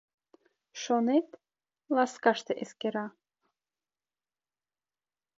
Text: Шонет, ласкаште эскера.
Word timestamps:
Шонет, 0.81 1.27
ласкаште 1.95 2.53
эскера. 2.63 3.05